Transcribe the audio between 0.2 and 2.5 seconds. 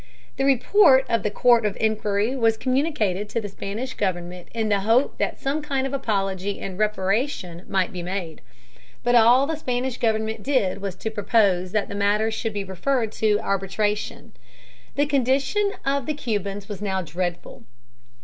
The report of the Court of Inquiry